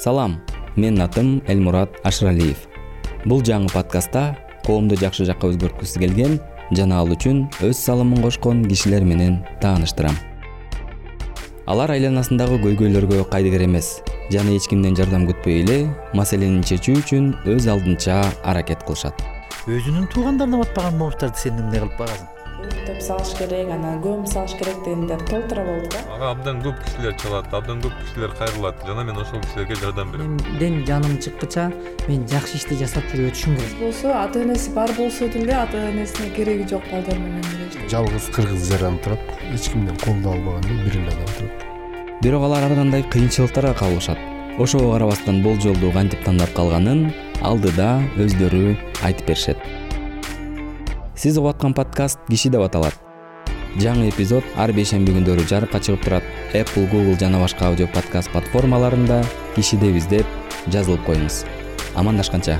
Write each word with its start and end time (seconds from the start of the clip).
салам 0.00 0.38
менин 0.76 1.02
атым 1.04 1.42
элмурат 1.52 1.98
ашыралиев 2.08 2.62
бул 3.28 3.42
жаңы 3.44 3.68
подкастта 3.68 4.22
коомду 4.64 4.96
жакшы 4.96 5.26
жакка 5.28 5.50
өзгөрткүсү 5.52 6.00
келген 6.00 6.38
жана 6.72 7.02
ал 7.02 7.12
үчүн 7.12 7.42
өз 7.68 7.82
салымын 7.84 8.22
кошкон 8.24 8.62
кишилер 8.70 9.04
менен 9.04 9.42
тааныштырам. 9.60 10.16
Алар 11.68 11.92
айланасындагы 11.92 12.62
көйгөйлөргө 12.64 13.26
кайдыгер 13.28 13.66
эмес 13.66 13.98
жана 14.32 14.56
эч 14.56 14.70
кимден 14.72 14.96
жардам 14.96 15.28
күтпөй 15.28 15.64
эле 15.66 15.78
маселени 16.16 16.64
чечүү 16.64 17.02
үчүн 17.04 17.30
өз 17.52 17.68
алдынча 17.68 18.22
аракет 18.40 18.86
кылышат. 18.88 19.20
Өзүнүн 19.68 20.08
туугандарына 20.14 20.64
батпаган 20.64 20.96
момуштарды 20.96 21.44
сен 21.44 21.60
эмне 21.60 21.84
кылып 21.84 21.98
багасың 22.00 22.39
салыш 23.00 23.32
керек 23.38 23.70
анан 23.72 24.00
көмүп 24.04 24.28
салыш 24.28 24.54
керек 24.58 24.82
дегендер 24.84 25.20
толтура 25.28 25.64
болду 25.64 25.88
да. 25.94 26.00
Ага 26.14 26.30
абдан 26.34 26.60
көп 26.64 26.82
кишилер 26.84 27.14
чалат 27.22 27.54
абдан 27.54 27.80
көп 27.84 27.94
кишилер 28.02 28.34
кайрылат. 28.38 28.82
Жана 28.86 29.04
мен 29.04 29.16
ошол 29.16 29.40
кишилерге 29.46 29.74
жардам 29.80 30.12
берем. 30.12 30.36
Менден 30.36 30.84
жаным 30.86 31.16
чыккыча 31.18 31.70
мен 32.08 32.26
жакшы 32.28 32.58
ишти 32.60 32.76
жасап 32.80 33.04
жүрүп 33.12 33.32
өтүшүм 33.32 33.56
керек. 33.56 33.78
Болсо 33.80 34.12
ата 34.14 34.42
энеси 34.44 34.74
бар 34.74 34.92
болсо 34.98 35.28
деле 35.28 35.54
ата 35.54 35.80
энесине 35.90 36.30
кереги 36.36 36.68
жок 36.68 36.82
балдар 36.92 37.18
менен 37.18 37.44
эле 37.54 37.88
жалгыз 37.88 38.28
кыргыз 38.34 38.68
жаран 38.72 38.98
турат 39.04 39.20
эч 39.54 39.70
кимден 39.70 39.96
колдоо 40.04 40.34
албаган 40.36 40.84
бир 40.84 41.00
эле 41.00 41.08
адам 41.08 41.34
турат. 41.38 41.66
Бирок 42.22 42.44
алар 42.44 42.68
ар 42.68 42.74
кандай 42.76 43.02
кыйынчылыктарга 43.02 43.74
кабылышат 43.74 44.18
ошого 44.58 44.92
карабастан 44.92 45.42
болжолду 45.42 45.90
кантип 45.92 46.24
тандап 46.24 46.52
калганын 46.52 47.14
алдыда 47.40 48.02
өздөрү 48.20 48.76
айтып 49.02 49.26
беришет 49.26 49.56
сиз 51.20 51.36
угуп 51.36 51.50
аткан 51.50 51.74
подкаст 51.76 52.18
киши 52.30 52.48
деп 52.48 52.62
аталат 52.64 52.94
жаңы 53.76 54.06
эпизод 54.08 54.46
ар 54.56 54.70
бейшемби 54.72 55.12
күндөрү 55.12 55.44
жарыкка 55.50 55.76
чыгып 55.84 56.06
турат. 56.06 56.24
Apple 56.56 56.86
google 56.88 57.18
жана 57.20 57.38
башка 57.42 57.66
аудио 57.68 57.90
подкаст 57.92 58.32
платформаларында 58.32 59.20
киши 59.54 59.76
деп 59.76 59.98
издеп 60.00 60.26
жазылып 60.72 61.04
коюңуз. 61.04 61.42
Амандашканча 61.94 62.56